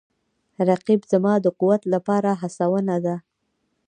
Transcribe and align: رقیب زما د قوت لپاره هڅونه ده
رقیب 0.69 1.01
زما 1.11 1.33
د 1.43 1.47
قوت 1.59 1.81
لپاره 1.93 2.31
هڅونه 2.41 2.95
ده 3.05 3.15